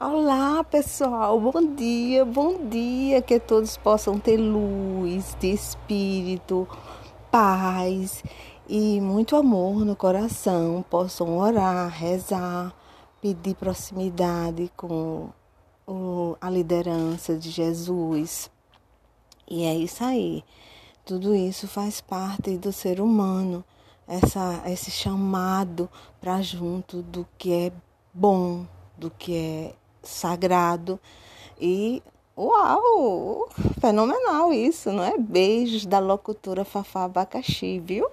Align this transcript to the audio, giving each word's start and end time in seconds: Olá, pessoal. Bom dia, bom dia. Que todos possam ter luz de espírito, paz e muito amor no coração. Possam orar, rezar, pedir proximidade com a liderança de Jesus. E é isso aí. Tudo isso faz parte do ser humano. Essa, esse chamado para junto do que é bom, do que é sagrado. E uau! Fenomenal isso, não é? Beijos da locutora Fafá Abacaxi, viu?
Olá, 0.00 0.62
pessoal. 0.62 1.40
Bom 1.40 1.74
dia, 1.74 2.24
bom 2.24 2.68
dia. 2.68 3.20
Que 3.20 3.40
todos 3.40 3.76
possam 3.76 4.16
ter 4.16 4.36
luz 4.36 5.36
de 5.40 5.48
espírito, 5.48 6.68
paz 7.32 8.22
e 8.68 9.00
muito 9.00 9.34
amor 9.34 9.84
no 9.84 9.96
coração. 9.96 10.84
Possam 10.88 11.36
orar, 11.38 11.88
rezar, 11.88 12.72
pedir 13.20 13.56
proximidade 13.56 14.70
com 14.76 15.30
a 16.40 16.48
liderança 16.48 17.36
de 17.36 17.50
Jesus. 17.50 18.48
E 19.50 19.64
é 19.64 19.74
isso 19.74 20.04
aí. 20.04 20.44
Tudo 21.04 21.34
isso 21.34 21.66
faz 21.66 22.00
parte 22.00 22.56
do 22.56 22.72
ser 22.72 23.00
humano. 23.00 23.64
Essa, 24.06 24.62
esse 24.66 24.92
chamado 24.92 25.90
para 26.20 26.40
junto 26.40 27.02
do 27.02 27.26
que 27.36 27.52
é 27.52 27.72
bom, 28.14 28.64
do 28.96 29.10
que 29.10 29.36
é 29.36 29.74
sagrado. 30.02 30.98
E 31.60 32.02
uau! 32.36 33.48
Fenomenal 33.80 34.52
isso, 34.52 34.92
não 34.92 35.04
é? 35.04 35.16
Beijos 35.18 35.86
da 35.86 35.98
locutora 35.98 36.64
Fafá 36.64 37.04
Abacaxi, 37.04 37.78
viu? 37.78 38.08